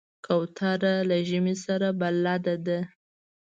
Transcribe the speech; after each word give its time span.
کوتره 0.25 0.93
له 1.09 1.17
ژمي 1.29 1.55
سره 1.65 1.87
بلد 2.01 2.45
ده. 2.67 2.79